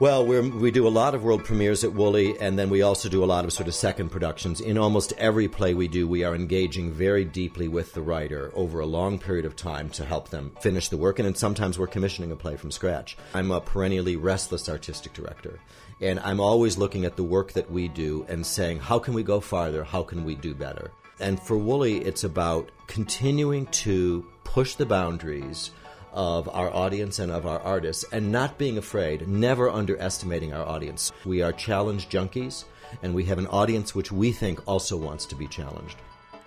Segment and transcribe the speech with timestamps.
[0.00, 3.10] Well, we we do a lot of world premieres at Woolly, and then we also
[3.10, 4.62] do a lot of sort of second productions.
[4.62, 8.80] In almost every play we do, we are engaging very deeply with the writer over
[8.80, 11.86] a long period of time to help them finish the work, and then sometimes we're
[11.86, 13.18] commissioning a play from scratch.
[13.34, 15.60] I'm a perennially restless artistic director,
[16.00, 19.22] and I'm always looking at the work that we do and saying, how can we
[19.22, 19.84] go farther?
[19.84, 20.92] How can we do better?
[21.18, 25.72] And for Woolly, it's about continuing to push the boundaries
[26.12, 31.12] of our audience and of our artists and not being afraid, never underestimating our audience.
[31.24, 32.64] We are challenge junkies
[33.02, 35.96] and we have an audience which we think also wants to be challenged.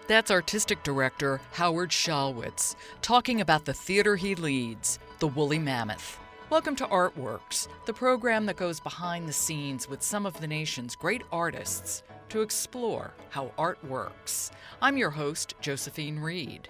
[0.08, 6.20] That's artistic director Howard Shalwitz talking about the theater he leads, the Woolly Mammoth.
[6.50, 10.96] Welcome to Artworks, the program that goes behind the scenes with some of the nation's
[10.96, 14.52] great artists to explore how art works.
[14.82, 16.68] I'm your host, Josephine Reed.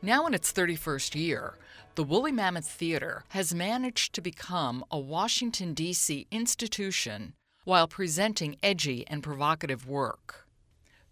[0.00, 1.54] Now in its 31st year,
[1.94, 6.26] the Woolly Mammoth Theater has managed to become a Washington, D.C.
[6.30, 10.46] institution while presenting edgy and provocative work.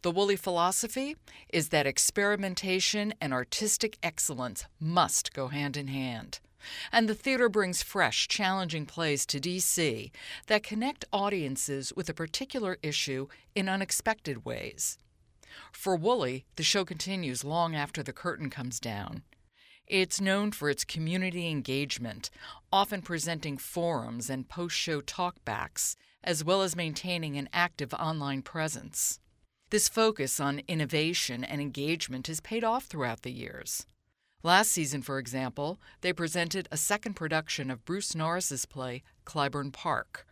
[0.01, 1.17] The Woolly philosophy
[1.53, 6.41] is that experimentation and artistic excellence must go hand in hand.
[6.91, 10.11] And the theater brings fresh, challenging plays to DC
[10.47, 14.97] that connect audiences with a particular issue in unexpected ways.
[15.73, 19.23] For Woolly, the show continues long after the curtain comes down.
[19.91, 22.31] It's known for its community engagement,
[22.73, 29.19] often presenting forums and post show talkbacks, as well as maintaining an active online presence.
[29.71, 33.85] This focus on innovation and engagement has paid off throughout the years.
[34.45, 40.25] Last season, for example, they presented a second production of Bruce Norris's play Clybourne Park,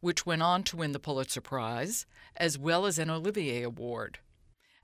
[0.00, 2.04] which went on to win the Pulitzer Prize
[2.36, 4.18] as well as an Olivier Award.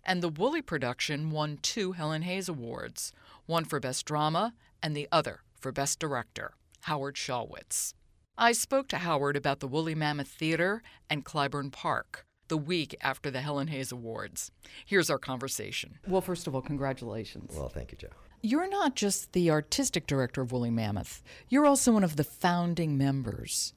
[0.05, 3.13] And the Woolly production won two Helen Hayes Awards,
[3.47, 7.95] one for Best Drama and the other for Best Director, Howard Shalwitz.
[8.37, 13.31] I spoke to Howard about the Woolly Mammoth Theater and Clybourne Park the week after
[13.31, 14.51] the Helen Hayes Awards.
[14.85, 15.99] Here's our conversation.
[16.07, 17.55] Well, first of all, congratulations.
[17.57, 18.09] Well, thank you, Joe.
[18.43, 22.99] You're not just the artistic director of Woolly Mammoth, you're also one of the founding
[22.99, 23.73] members.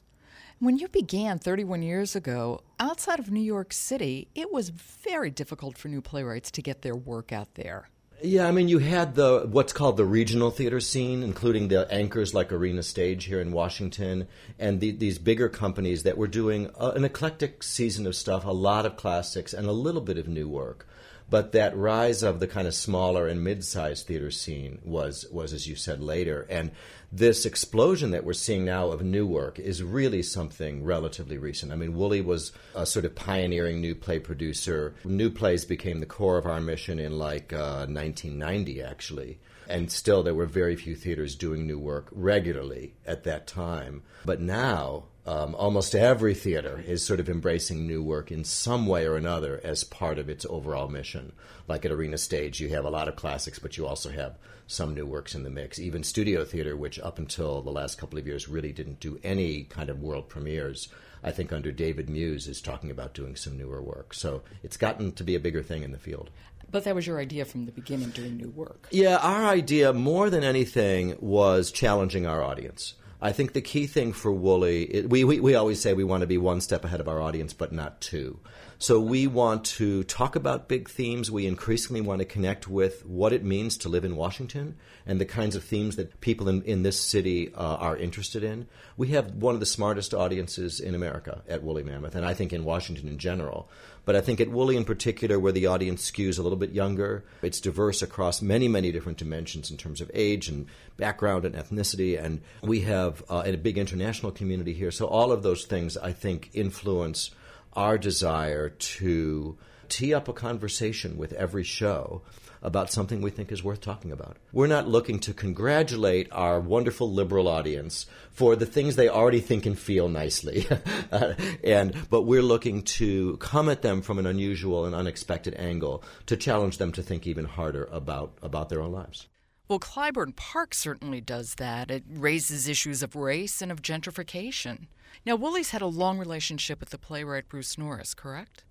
[0.59, 5.78] When you began 31 years ago, outside of New York City, it was very difficult
[5.78, 7.90] for new playwrights to get their work out there.
[8.22, 12.34] Yeah, I mean, you had the what's called the regional theater scene, including the anchors
[12.34, 14.28] like Arena Stage here in Washington,
[14.58, 18.52] and the, these bigger companies that were doing a, an eclectic season of stuff, a
[18.52, 20.88] lot of classics and a little bit of new work.
[21.30, 25.68] But that rise of the kind of smaller and mid-sized theater scene was was, as
[25.68, 26.72] you said later, and
[27.12, 31.72] this explosion that we're seeing now of new work is really something relatively recent.
[31.72, 34.96] I mean, Woolly was a sort of pioneering new play producer.
[35.06, 39.40] New plays became the core of our mission in like uh, 1990, actually.
[39.68, 44.03] And still, there were very few theaters doing new work regularly at that time.
[44.24, 49.08] But now, um, almost every theater is sort of embracing new work in some way
[49.08, 51.31] or another as part of its overall mission.
[51.68, 54.38] Like at Arena Stage, you have a lot of classics, but you also have
[54.68, 55.80] some new works in the mix.
[55.80, 59.64] Even studio theater, which up until the last couple of years really didn't do any
[59.64, 60.90] kind of world premieres,
[61.24, 64.14] I think under David Muse is talking about doing some newer work.
[64.14, 66.30] So it's gotten to be a bigger thing in the field.
[66.69, 68.88] But that was your idea from the beginning, doing new work.
[68.91, 72.94] Yeah, our idea more than anything was challenging our audience.
[73.25, 76.22] I think the key thing for Woolly, it, we, we, we always say we want
[76.22, 78.40] to be one step ahead of our audience, but not two.
[78.78, 81.31] So we want to talk about big themes.
[81.31, 84.78] We increasingly want to connect with what it means to live in Washington
[85.08, 88.68] and the kinds of themes that people in, in this city uh, are interested in.
[88.96, 92.53] We have one of the smartest audiences in America at Woolly Mammoth, and I think
[92.53, 93.69] in Washington in general.
[94.05, 97.25] But I think at Woolly in particular, where the audience skews a little bit younger,
[97.41, 102.23] it's diverse across many, many different dimensions in terms of age and background and ethnicity.
[102.23, 104.91] And we have uh, a big international community here.
[104.91, 107.31] So all of those things, I think, influence
[107.73, 109.57] our desire to
[109.89, 112.22] tee up a conversation with every show
[112.66, 114.38] about something we think is worth talking about.
[114.52, 119.66] We're not looking to congratulate our wonderful liberal audience for the things they already think
[119.66, 120.68] and feel nicely.
[121.12, 126.03] uh, and but we're looking to come at them from an unusual and unexpected angle
[126.26, 129.28] to challenge them to think even harder about about their own lives.
[129.68, 131.90] Well, Clybourne Park certainly does that.
[131.90, 134.88] It raises issues of race and of gentrification.
[135.26, 138.64] Now, Woolly's had a long relationship with the playwright Bruce Norris, correct?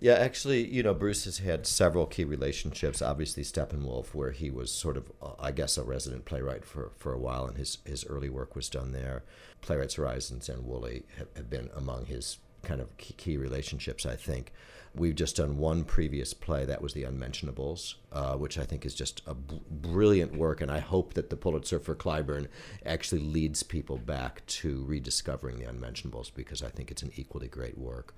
[0.00, 3.00] Yeah, actually, you know, Bruce has had several key relationships.
[3.00, 7.12] Obviously, Steppenwolf, where he was sort of, uh, I guess, a resident playwright for, for
[7.12, 9.24] a while, and his, his early work was done there.
[9.62, 14.52] Playwrights Horizons and Woolly have, have been among his kind of key relationships, I think.
[14.94, 18.94] We've just done one previous play, that was The Unmentionables, uh, which I think is
[18.94, 22.48] just a b- brilliant work, and I hope that the Pulitzer for Clybourne
[22.84, 27.76] actually leads people back to rediscovering The Unmentionables because I think it's an equally great
[27.76, 28.14] work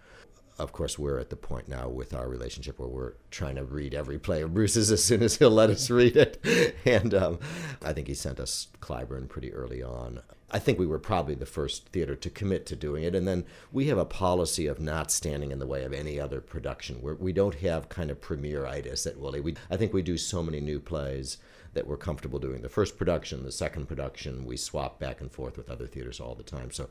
[0.58, 3.94] of course, we're at the point now with our relationship where we're trying to read
[3.94, 6.38] every play of Bruce's as soon as he'll let us read it.
[6.84, 7.38] And um,
[7.82, 10.20] I think he sent us Clybourne pretty early on.
[10.50, 13.14] I think we were probably the first theater to commit to doing it.
[13.14, 16.40] And then we have a policy of not standing in the way of any other
[16.40, 17.02] production.
[17.02, 19.40] Where we don't have kind of premieritis at Woolly.
[19.40, 21.36] We, I think we do so many new plays
[21.78, 22.60] that we're comfortable doing.
[22.60, 26.34] The first production, the second production, we swap back and forth with other theaters all
[26.34, 26.72] the time.
[26.72, 26.88] So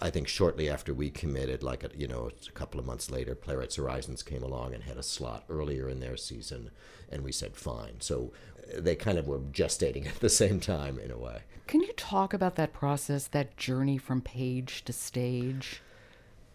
[0.00, 3.34] I think shortly after we committed, like a, you know, a couple of months later,
[3.34, 6.70] Playwrights Horizons came along and had a slot earlier in their season,
[7.10, 8.00] and we said fine.
[8.00, 8.32] So
[8.74, 11.42] they kind of were gestating at the same time in a way.
[11.66, 15.82] Can you talk about that process, that journey from page to stage?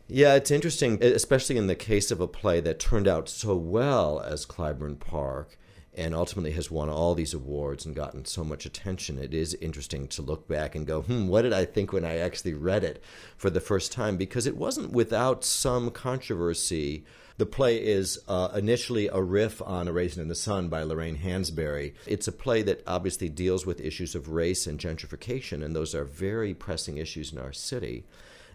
[0.07, 4.19] Yeah, it's interesting, especially in the case of a play that turned out so well
[4.19, 5.59] as Clybourne Park
[5.97, 9.17] and ultimately has won all these awards and gotten so much attention.
[9.17, 12.17] It is interesting to look back and go, hmm, what did I think when I
[12.17, 13.03] actually read it
[13.35, 14.15] for the first time?
[14.15, 17.03] Because it wasn't without some controversy.
[17.37, 21.17] The play is uh, initially a riff on A Raisin in the Sun by Lorraine
[21.17, 21.93] Hansberry.
[22.05, 26.03] It's a play that obviously deals with issues of race and gentrification, and those are
[26.03, 28.05] very pressing issues in our city.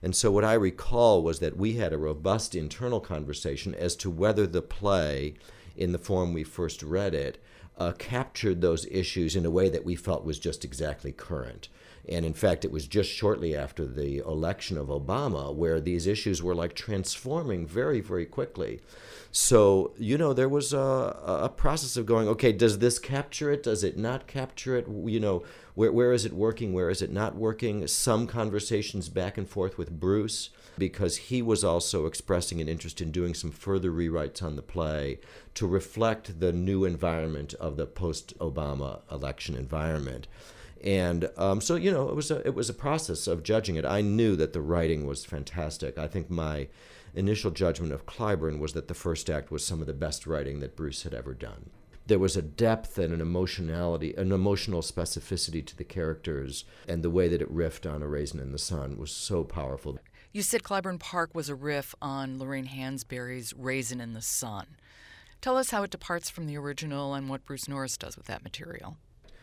[0.02, 4.10] And so, what I recall was that we had a robust internal conversation as to
[4.10, 5.34] whether the play
[5.76, 7.42] in the form we first read it,
[7.78, 11.68] uh, captured those issues in a way that we felt was just exactly current.
[12.08, 16.42] And in fact, it was just shortly after the election of Obama where these issues
[16.42, 18.80] were like transforming very, very quickly.
[19.30, 23.62] So, you know, there was a, a process of going, okay, does this capture it?
[23.62, 24.86] Does it not capture it?
[24.88, 26.72] You know, where, where is it working?
[26.72, 27.86] Where is it not working?
[27.86, 33.10] Some conversations back and forth with Bruce because he was also expressing an interest in
[33.10, 35.18] doing some further rewrites on the play
[35.54, 40.26] to reflect the new environment of the post Obama election environment.
[40.82, 43.84] And um, so, you know, it was a it was a process of judging it.
[43.84, 45.96] I knew that the writing was fantastic.
[45.96, 46.68] I think my
[47.14, 50.60] initial judgment of Clybourne was that the first act was some of the best writing
[50.60, 51.70] that Bruce had ever done.
[52.06, 57.10] There was a depth and an emotionality, an emotional specificity to the characters, and the
[57.10, 59.98] way that it riffed on A Raisin in the Sun was so powerful.
[60.32, 64.76] You said Clybourne Park was a riff on Lorraine Hansberry's Raisin in the Sun.
[65.40, 68.42] Tell us how it departs from the original and what Bruce Norris does with that
[68.42, 68.96] material.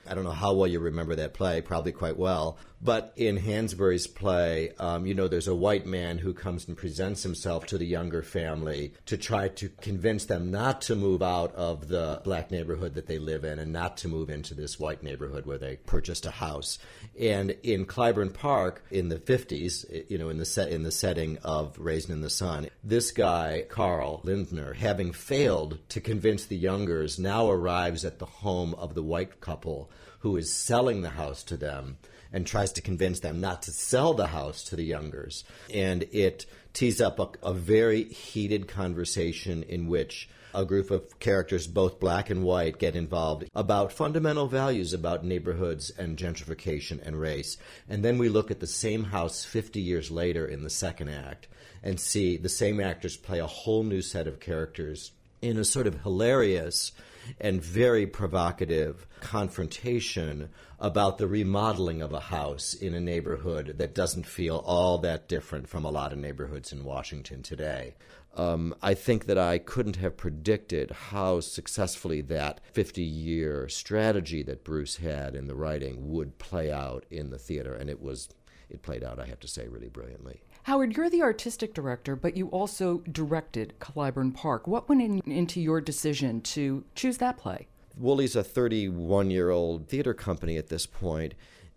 [0.08, 2.58] I don't know how well you remember that play, probably quite well.
[2.82, 7.24] But in Hansberry's play, um, you know, there's a white man who comes and presents
[7.24, 11.90] himself to the younger family to try to convince them not to move out of
[11.90, 15.46] the black neighborhood that they live in and not to move into this white neighborhood
[15.46, 16.80] where they purchased a house.
[17.20, 21.38] And in Clybourne Park in the 50s, you know, in the set in the setting
[21.44, 27.20] of Raisin in the Sun, this guy Karl Lindner, having failed to convince the youngers,
[27.20, 29.89] now arrives at the home of the white couple
[30.20, 31.98] who is selling the house to them
[32.32, 35.44] and tries to convince them not to sell the house to the youngers.
[35.74, 41.68] And it tees up a, a very heated conversation in which a group of characters,
[41.68, 47.58] both black and white, get involved about fundamental values about neighborhoods and gentrification and race.
[47.88, 51.48] And then we look at the same house 50 years later in the second act
[51.84, 55.88] and see the same actors play a whole new set of characters in a sort
[55.88, 56.92] of hilarious
[57.40, 60.50] and very provocative confrontation
[60.80, 65.68] about the remodeling of a house in a neighborhood that doesn't feel all that different
[65.68, 67.96] from a lot of neighborhoods in Washington today.
[68.36, 74.64] Um, I think that I couldn't have predicted how successfully that 50 year strategy that
[74.64, 78.30] Bruce had in the writing would play out in the theater, and it was
[78.70, 80.42] it played out, I have to say, really brilliantly.
[80.64, 84.68] Howard, you're the artistic director, but you also directed Clybourne Park.
[84.68, 87.68] What went in, into your decision to choose that play?
[87.96, 91.34] Woolly's a 31 year old theater company at this point,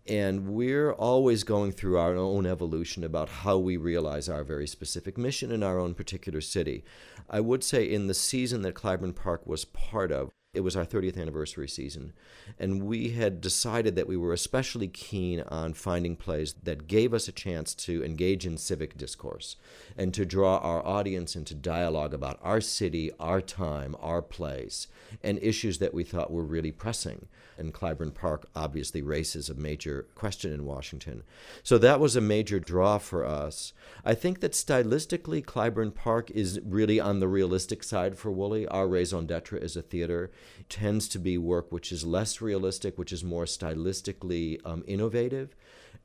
[0.07, 5.17] and we're always going through our own evolution about how we realize our very specific
[5.17, 6.85] mission in our own particular city.
[7.31, 10.85] I would say in the season that Clybourne Park was part of, it was our
[10.85, 12.13] 30th anniversary season,
[12.59, 17.27] and we had decided that we were especially keen on finding plays that gave us
[17.27, 19.57] a chance to engage in civic discourse
[19.97, 24.89] and to draw our audience into dialogue about our city, our time, our place,
[25.23, 27.29] and issues that we thought were really pressing.
[27.59, 31.23] And Clybourne Park, obviously, race is a major question in Washington.
[31.63, 33.73] So that was a major draw for us.
[34.05, 38.67] I think that stylistically, Clybourne Park is really on the realistic side for Woolly.
[38.67, 40.31] Our raison d'etre as a theater
[40.69, 45.55] tends to be work which is less realistic, which is more stylistically um, innovative.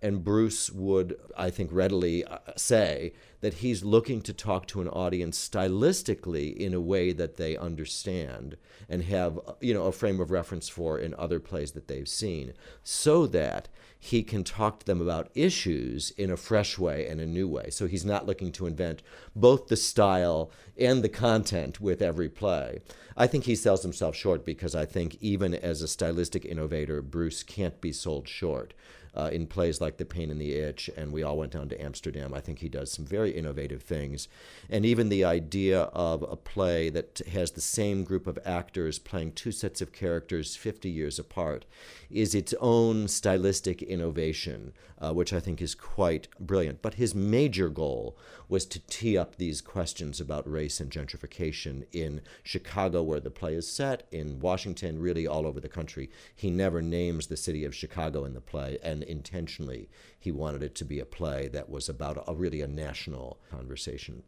[0.02, 4.88] And Bruce would, I think, readily uh, say that he's looking to talk to an
[4.90, 10.30] audience stylistically in a way that they understand and have, you know, a frame of
[10.30, 12.54] reference for in other plays that they've seen,
[12.84, 13.70] so that
[14.08, 17.70] he can talk to them about issues in a fresh way and a new way.
[17.70, 19.02] So he's not looking to invent
[19.36, 22.80] both the style and the content with every play.
[23.18, 27.44] I think he sells himself short because I think even as a stylistic innovator, Bruce
[27.44, 28.74] can't be sold short
[29.18, 31.82] uh, in plays like The Pain and the Itch, and We All Went Down to
[31.82, 32.36] Amsterdam.
[32.36, 34.28] I think he does some very innovative things.
[34.70, 39.32] And even the idea of a play that has the same group of actors playing
[39.32, 41.66] two sets of characters 50 years apart
[42.12, 46.84] is its own stylistic innovation, uh, which I think is quite brilliant.
[46.84, 48.16] But his major goal
[48.50, 53.54] was to tee up these questions about race and gentrification in Chicago, where the play
[53.54, 56.10] is set, in Washington, really all over the country.
[56.36, 59.90] He never names the city of Chicago in the play, and intentionally
[60.20, 64.24] he wanted it to be a play that was about a, really a national conversation.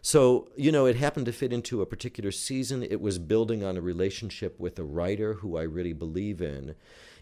[0.00, 2.82] So, you know, it happened to fit into a particular season.
[2.82, 6.74] It was building on a relationship with a writer who I really believe in.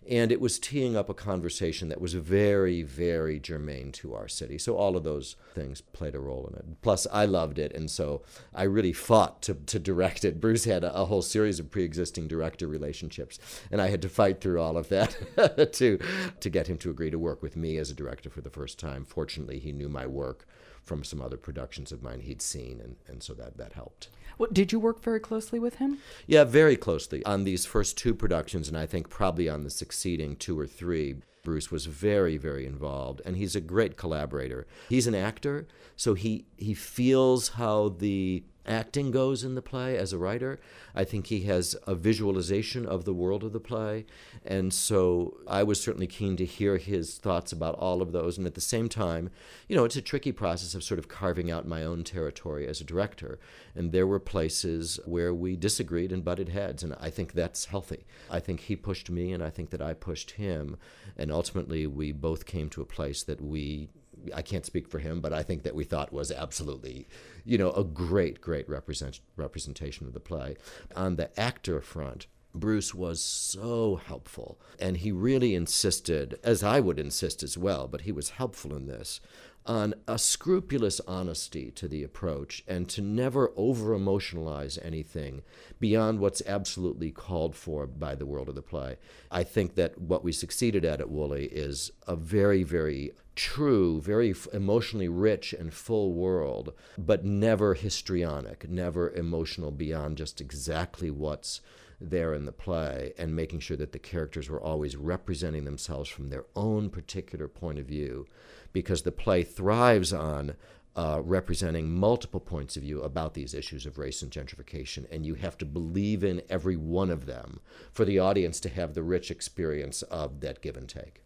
[0.08, 4.56] And it was teeing up a conversation that was very, very germane to our city.
[4.56, 6.80] So all of those things played a role in it.
[6.80, 8.22] Plus, I loved it, and so
[8.54, 10.40] I really fought to, to direct it.
[10.40, 13.38] Bruce had a, a whole series of pre existing director relationships,
[13.70, 15.98] and I had to fight through all of that to,
[16.40, 18.78] to get him to agree to work with me as a director for the first
[18.78, 19.04] time.
[19.04, 20.46] Fortunately, he knew my work
[20.82, 24.08] from some other productions of mine he'd seen, and, and so that, that helped.
[24.52, 25.98] Did you work very closely with him?
[26.26, 30.36] Yeah, very closely on these first two productions, and I think probably on the succeeding
[30.36, 31.16] two or three.
[31.42, 34.66] Bruce was very, very involved, and he's a great collaborator.
[34.90, 35.66] He's an actor,
[35.96, 40.60] so he he feels how the acting goes in the play as a writer.
[40.94, 44.06] I think he has a visualization of the world of the play.
[44.44, 48.38] And so I was certainly keen to hear his thoughts about all of those.
[48.38, 49.30] And at the same time,
[49.68, 52.80] you know, it's a tricky process of sort of carving out my own territory as
[52.80, 53.38] a director.
[53.74, 56.82] And there were places where we disagreed and butted heads.
[56.82, 58.06] And I think that's healthy.
[58.30, 60.76] I think he pushed me, and I think that I pushed him.
[61.16, 63.88] And ultimately, we both came to a place that we
[64.34, 67.08] I can't speak for him, but I think that we thought was absolutely,
[67.44, 70.56] you know, a great, great represent, representation of the play.
[70.96, 76.98] On the actor front, Bruce was so helpful, and he really insisted, as I would
[76.98, 79.20] insist as well, but he was helpful in this,
[79.66, 85.42] on a scrupulous honesty to the approach and to never over emotionalize anything
[85.78, 88.96] beyond what's absolutely called for by the world of the play.
[89.30, 94.34] I think that what we succeeded at at Woolly is a very, very true, very
[94.52, 101.60] emotionally rich and full world, but never histrionic, never emotional beyond just exactly what's
[102.00, 106.30] there in the play and making sure that the characters were always representing themselves from
[106.30, 108.26] their own particular point of view
[108.72, 110.56] because the play thrives on
[110.96, 115.34] uh, representing multiple points of view about these issues of race and gentrification, and you
[115.34, 117.60] have to believe in every one of them
[117.92, 121.22] for the audience to have the rich experience of that give and take.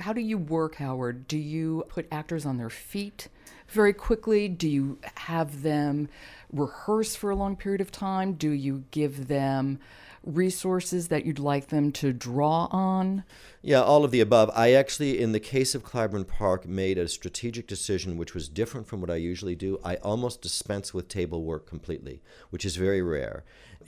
[0.00, 1.26] How do you work, Howard?
[1.26, 3.28] Do you put actors on their feet
[3.68, 4.48] very quickly?
[4.48, 6.08] Do you have them
[6.52, 8.32] rehearse for a long period of time?
[8.32, 9.78] Do you give them
[10.24, 13.24] resources that you'd like them to draw on?
[13.62, 14.50] Yeah, all of the above.
[14.54, 18.86] I actually, in the case of Clybourne Park, made a strategic decision which was different
[18.86, 19.78] from what I usually do.
[19.84, 23.44] I almost dispense with table work completely, which is very rare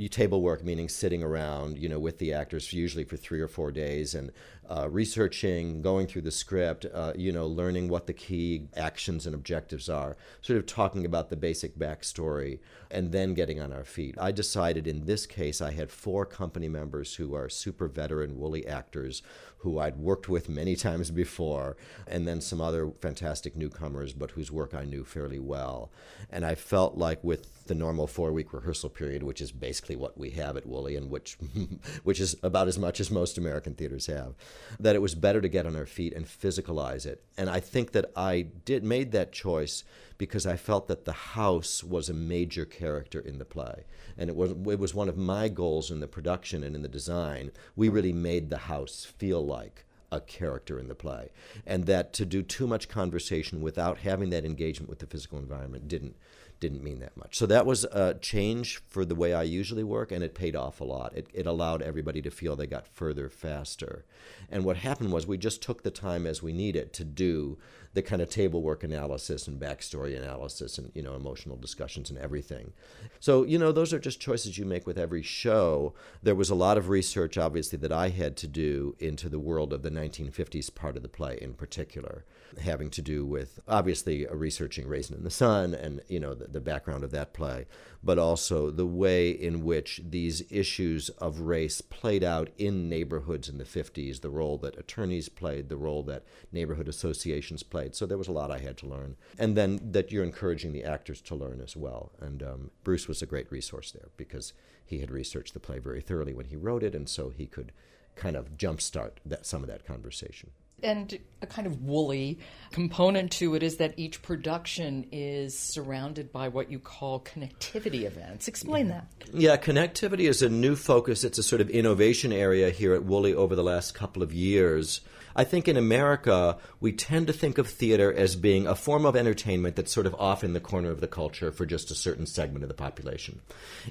[0.09, 3.71] table work meaning sitting around, you know, with the actors usually for three or four
[3.71, 4.31] days and
[4.71, 9.35] uh, researching, going through the script, uh, you know, learning what the key actions and
[9.35, 14.15] objectives are, sort of talking about the basic backstory, and then getting on our feet.
[14.21, 18.65] I decided in this case I had four company members who are super veteran woolly
[18.65, 19.23] actors
[19.59, 21.77] who I'd worked with many times before,
[22.07, 25.91] and then some other fantastic newcomers, but whose work I knew fairly well.
[26.31, 30.19] And I felt like with the normal four week rehearsal period, which is basically what
[30.19, 31.37] we have at Woolly, and which,
[32.03, 34.35] which is about as much as most American theaters have,
[34.79, 37.23] that it was better to get on our feet and physicalize it.
[37.37, 39.85] And I think that I did made that choice
[40.19, 43.85] because I felt that the house was a major character in the play.
[44.19, 46.89] And it was, it was one of my goals in the production and in the
[46.89, 47.53] design.
[47.75, 51.31] We really made the house feel like a character in the play.
[51.67, 55.89] And that to do too much conversation without having that engagement with the physical environment
[55.89, 56.17] didn't
[56.61, 57.39] didn't mean that much.
[57.39, 60.81] So that was a change for the way I usually work, and it paid off
[60.81, 61.17] a lot.
[61.17, 64.05] It, it allowed everybody to feel they got further faster.
[64.51, 67.57] And what happened was we just took the time as we needed to do
[67.93, 72.19] the kind of table work analysis and backstory analysis and you know emotional discussions and
[72.19, 72.73] everything.
[73.19, 75.95] So you know those are just choices you make with every show.
[76.23, 79.73] There was a lot of research, obviously, that I had to do into the world
[79.73, 82.25] of the 1950s part of the play in particular,
[82.59, 86.61] having to do with obviously researching Raisin in the Sun and you know the, the
[86.61, 87.67] background of that play,
[88.03, 93.59] but also the way in which these issues of race played out in neighborhoods in
[93.59, 97.95] the 50s, the role that attorneys played, the role that neighborhood associations played.
[97.95, 99.17] So there was a lot I had to learn.
[99.39, 102.13] And then that you're encouraging the actors to learn as well.
[102.21, 104.53] And um, Bruce was a great resource there because
[104.85, 107.73] he had researched the play very thoroughly when he wrote it, and so he could
[108.17, 110.51] kind of jumpstart that, some of that conversation
[110.83, 112.39] and a kind of woolly
[112.71, 118.49] component to it is that each production is surrounded by what you call connectivity events.
[118.49, 119.07] Explain that.
[119.33, 121.25] Yeah, connectivity is a new focus.
[121.25, 125.01] It's a sort of innovation area here at Woolly over the last couple of years.
[125.35, 129.15] I think in America, we tend to think of theater as being a form of
[129.15, 132.27] entertainment that's sort of off in the corner of the culture for just a certain
[132.27, 133.41] segment of the population.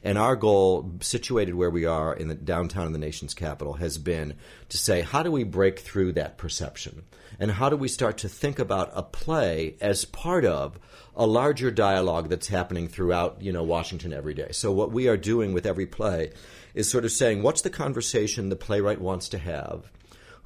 [0.04, 3.98] And our goal, situated where we are in the downtown in the nation's capital, has
[3.98, 4.34] been
[4.70, 6.79] to say, how do we break through that perception?
[7.40, 10.80] And how do we start to think about a play as part of
[11.16, 14.50] a larger dialogue that's happening throughout, you know, Washington every day?
[14.52, 16.32] So what we are doing with every play
[16.74, 19.92] is sort of saying, what's the conversation the playwright wants to have?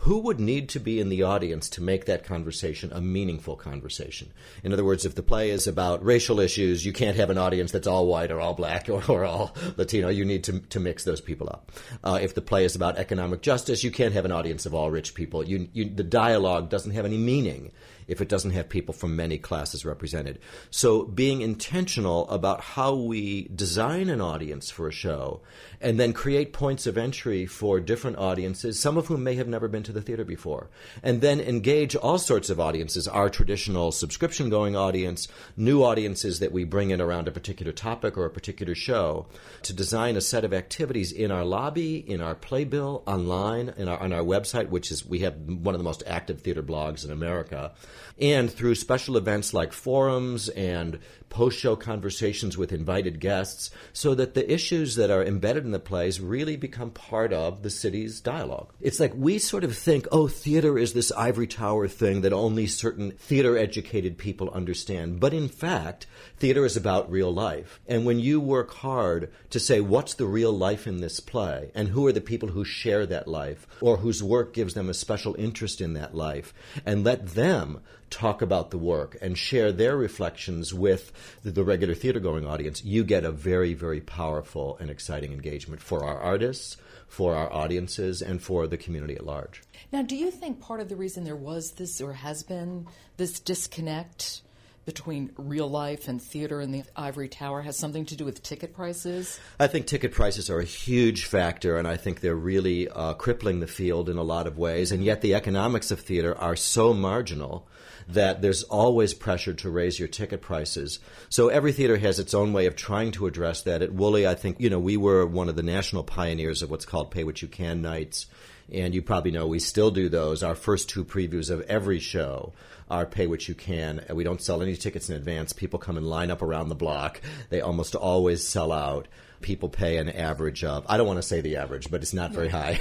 [0.04, 4.34] Who would need to be in the audience to make that conversation a meaningful conversation?
[4.62, 7.72] In other words, if the play is about racial issues, you can't have an audience
[7.72, 10.10] that's all white or all black or, or all Latino.
[10.10, 11.72] You need to, to mix those people up.
[12.04, 14.92] Uh, if the play is about economic justice, you can't have an audience of all
[14.92, 15.48] rich people.
[15.48, 17.72] You, you, the dialogue doesn't have any meaning
[18.08, 20.40] if it doesn't have people from many classes represented.
[20.70, 25.42] So being intentional about how we design an audience for a show
[25.82, 29.68] and then create points of entry for different audiences, some of whom may have never
[29.68, 30.70] been to the theater before,
[31.02, 36.52] and then engage all sorts of audiences, our traditional subscription going audience, new audiences that
[36.52, 39.26] we bring in around a particular topic or a particular show,
[39.62, 44.00] to design a set of activities in our lobby, in our playbill, online, in our,
[44.00, 47.12] on our website, which is we have one of the most active theater blogs in
[47.12, 47.72] America,
[48.20, 54.36] and through special events like forums and post show conversations with invited guests, so that
[54.36, 58.72] the issues that are embedded in the plays really become part of the city's dialogue.
[58.80, 62.68] It's like we sort of think, oh, theater is this ivory tower thing that only
[62.68, 65.20] certain theater educated people understand.
[65.20, 66.06] But in fact,
[66.38, 67.80] theater is about real life.
[67.88, 71.88] And when you work hard to say, what's the real life in this play, and
[71.88, 75.36] who are the people who share that life, or whose work gives them a special
[75.40, 76.54] interest in that life,
[76.86, 77.80] and let them
[78.10, 81.12] talk about the work and share their reflections with
[81.44, 86.04] the, regular theater going audience, you get a very, very powerful and exciting engagement for
[86.04, 89.64] our artists, for our audiences, and for the community at large.
[89.92, 93.40] Now, do you think part of the reason there was this or has been this
[93.40, 94.42] disconnect?
[94.86, 98.74] Between real life and theater in the ivory tower has something to do with ticket
[98.74, 99.40] prices?
[99.60, 103.60] I think ticket prices are a huge factor, and I think they're really uh, crippling
[103.60, 104.92] the field in a lot of ways.
[104.92, 107.68] And yet, the economics of theater are so marginal
[108.08, 111.00] that there's always pressure to raise your ticket prices.
[111.30, 113.82] So every theater has its own way of trying to address that.
[113.82, 116.86] At Woolly, I think, you know, we were one of the national pioneers of what's
[116.86, 118.26] called Pay What You Can nights.
[118.72, 120.44] And you probably know we still do those.
[120.44, 122.54] Our first two previews of every show
[122.90, 124.04] are pay what you can.
[124.14, 125.54] We don't sell any tickets in advance.
[125.54, 127.22] People come and line up around the block.
[127.50, 129.08] They almost always sell out
[129.44, 132.32] people pay an average of, I don't want to say the average, but it's not
[132.32, 132.80] very high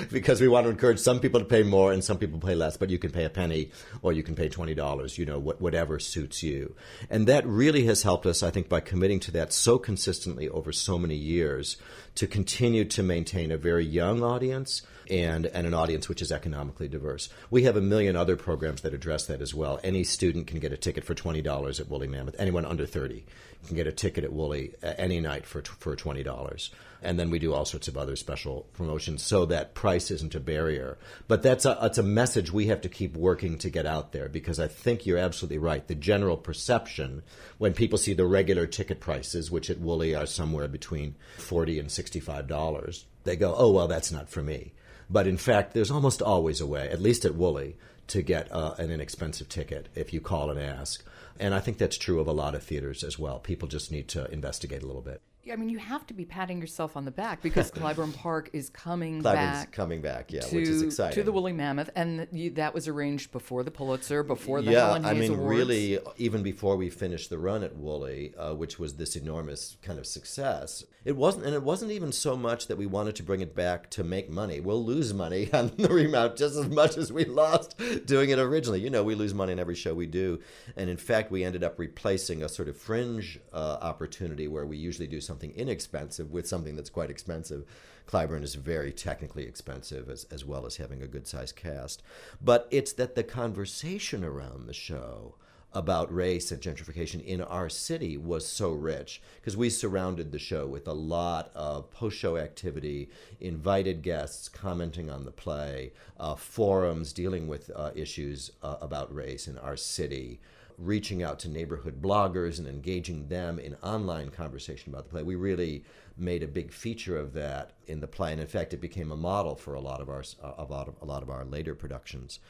[0.10, 2.76] because we want to encourage some people to pay more and some people pay less,
[2.76, 3.70] but you can pay a penny
[4.00, 6.74] or you can pay $20, you know, whatever suits you.
[7.08, 10.72] And that really has helped us, I think, by committing to that so consistently over
[10.72, 11.76] so many years
[12.14, 16.88] to continue to maintain a very young audience and, and an audience which is economically
[16.88, 17.28] diverse.
[17.50, 19.80] We have a million other programs that address that as well.
[19.82, 22.36] Any student can get a ticket for $20 at Woolly Mammoth.
[22.38, 23.24] Anyone under 30
[23.66, 26.70] can get a ticket at Woolly any night for, for $20.
[27.04, 30.40] And then we do all sorts of other special promotions so that price isn't a
[30.40, 30.98] barrier.
[31.26, 34.28] But that's a, it's a message we have to keep working to get out there
[34.28, 35.86] because I think you're absolutely right.
[35.86, 37.22] The general perception
[37.58, 41.90] when people see the regular ticket prices, which at Woolly are somewhere between 40 and
[42.02, 44.72] $65, they go, oh, well, that's not for me.
[45.08, 47.76] But in fact, there's almost always a way, at least at Woolly,
[48.08, 51.04] to get uh, an inexpensive ticket if you call and ask.
[51.38, 53.38] And I think that's true of a lot of theaters as well.
[53.38, 55.20] People just need to investigate a little bit.
[55.50, 58.70] I mean, you have to be patting yourself on the back because Clybourne Park is
[58.70, 59.72] coming Clybourne's back.
[59.72, 61.14] coming back, yeah, to, which is exciting.
[61.14, 64.86] To the Woolly Mammoth, and you, that was arranged before the Pulitzer, before the yeah,
[64.86, 65.58] Helen I mean, Awards.
[65.58, 69.98] really, even before we finished the run at Woolly, uh, which was this enormous kind
[69.98, 73.40] of success, it wasn't, and it wasn't even so much that we wanted to bring
[73.40, 74.60] it back to make money.
[74.60, 77.76] We'll lose money on the remount just as much as we lost
[78.06, 78.80] doing it originally.
[78.80, 80.38] You know, we lose money in every show we do,
[80.76, 84.76] and in fact, we ended up replacing a sort of fringe uh, opportunity where we
[84.76, 87.64] usually do something inexpensive with something that's quite expensive.
[88.06, 92.02] Clybourne is very technically expensive as, as well as having a good sized cast.
[92.40, 95.34] But it's that the conversation around the show
[95.74, 100.66] about race and gentrification in our city was so rich because we surrounded the show
[100.66, 103.08] with a lot of post show activity,
[103.40, 109.48] invited guests commenting on the play, uh, forums dealing with uh, issues uh, about race
[109.48, 110.40] in our city
[110.78, 115.22] reaching out to neighborhood bloggers and engaging them in online conversation about the play.
[115.22, 115.84] We really
[116.16, 119.16] made a big feature of that in the play, and in fact, it became a
[119.16, 122.40] model for a lot of our a lot of, a lot of our later productions.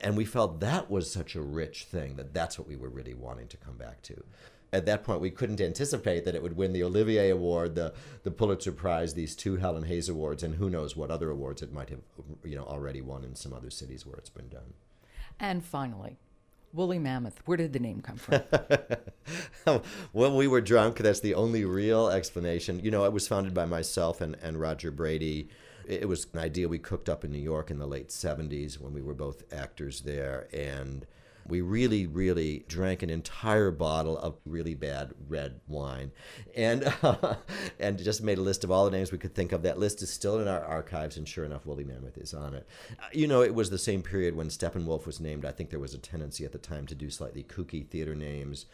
[0.00, 3.14] And we felt that was such a rich thing that that's what we were really
[3.14, 4.24] wanting to come back to.
[4.72, 7.92] At that point, we couldn't anticipate that it would win the Olivier Award, the
[8.22, 11.72] the Pulitzer Prize, these two Helen Hayes Awards, and who knows what other awards it
[11.72, 12.00] might have,
[12.42, 14.74] you know, already won in some other cities where it's been done.
[15.38, 16.18] And finally,
[16.72, 17.40] Woolly Mammoth.
[17.44, 18.42] Where did the name come from?
[20.12, 20.98] well, we were drunk.
[20.98, 22.80] That's the only real explanation.
[22.82, 25.48] You know, it was founded by myself and, and Roger Brady.
[25.86, 28.94] It was an idea we cooked up in New York in the late 70s when
[28.94, 30.48] we were both actors there.
[30.52, 31.06] And
[31.46, 36.12] we really, really drank an entire bottle of really bad red wine,
[36.56, 37.34] and uh,
[37.80, 39.62] and just made a list of all the names we could think of.
[39.62, 42.66] That list is still in our archives, and sure enough, Woolly Mammoth is on it.
[42.98, 45.44] Uh, you know, it was the same period when Steppenwolf was named.
[45.44, 48.66] I think there was a tendency at the time to do slightly kooky theater names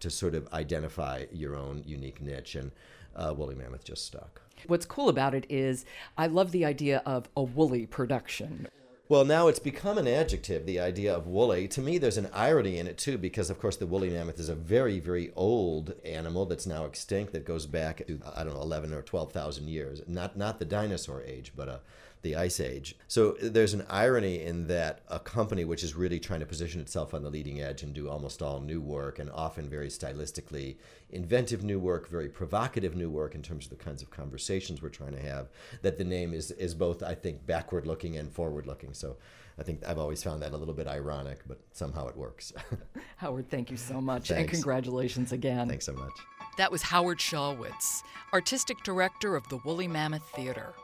[0.00, 2.72] to sort of identify your own unique niche, and
[3.16, 4.42] uh, Woolly Mammoth just stuck.
[4.66, 5.84] What's cool about it is
[6.16, 8.68] I love the idea of a woolly production.
[9.10, 11.66] Well, now it's become an adjective, the idea of woolly.
[11.68, 14.50] To me, there's an irony in it, too, because, of course, the woolly mammoth is
[14.50, 18.60] a very, very old animal that's now extinct that goes back to, I don't know,
[18.60, 20.02] 11 or 12,000 years.
[20.06, 21.78] Not, not the dinosaur age, but uh,
[22.22, 22.96] the ice age.
[23.06, 27.14] So there's an irony in that a company which is really trying to position itself
[27.14, 30.76] on the leading edge and do almost all new work and often very stylistically
[31.10, 34.88] inventive new work, very provocative new work in terms of the kinds of conversations we're
[34.88, 35.48] trying to have,
[35.82, 38.92] that the name is, is both, I think, backward looking and forward looking.
[38.92, 39.16] So
[39.58, 42.52] I think I've always found that a little bit ironic, but somehow it works.
[43.16, 44.28] Howard, thank you so much.
[44.28, 44.40] Thanks.
[44.40, 45.68] And congratulations again.
[45.68, 46.12] Thanks so much.
[46.58, 48.02] That was Howard Shalwitz,
[48.32, 50.74] Artistic Director of the Woolly Mammoth Theater.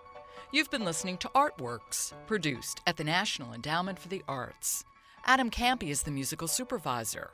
[0.55, 4.85] You've been listening to Artworks, produced at the National Endowment for the Arts.
[5.25, 7.33] Adam Kampe is the musical supervisor.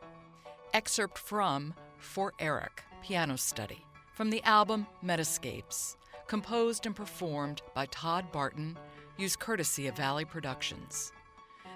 [0.72, 5.96] Excerpt from For Eric, Piano Study, from the album Metascapes,
[6.28, 8.78] composed and performed by Todd Barton,
[9.18, 11.12] used courtesy of Valley Productions.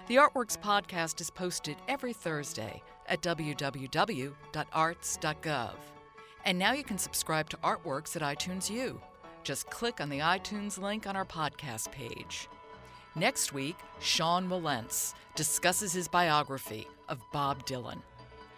[0.07, 4.33] The Artworks podcast is posted every Thursday at www.arts.gov.
[6.43, 8.99] And now you can subscribe to Artworks at iTunes U.
[9.45, 12.49] Just click on the iTunes link on our podcast page.
[13.13, 17.99] Next week, Sean Wilentz discusses his biography of Bob Dylan.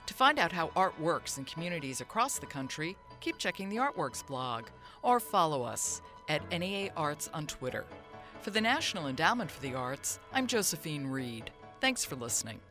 [0.06, 4.26] To find out how art works in communities across the country, keep checking the Artworks
[4.26, 4.68] blog
[5.04, 7.84] or follow us at NEA Arts on Twitter.
[8.40, 11.52] For the National Endowment for the Arts, I'm Josephine Reed.
[11.82, 12.62] Thanks for listening.